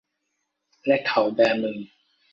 [0.87, 1.79] และเขาแบมือ